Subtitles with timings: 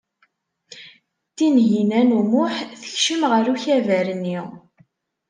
[1.35, 4.39] Tinhinan u Muḥ tekcem ɣer ukabar-nni.